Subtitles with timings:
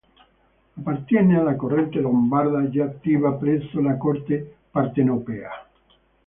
[0.77, 5.51] Appartiene alla corrente lombarda già attiva presso la Corte Partenopea.